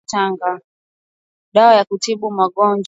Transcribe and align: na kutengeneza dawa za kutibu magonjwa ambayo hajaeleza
na 0.01 0.01
kutengeneza 0.01 0.61
dawa 1.53 1.77
za 1.77 1.85
kutibu 1.85 2.31
magonjwa 2.31 2.45
ambayo 2.63 2.71
hajaeleza 2.71 2.77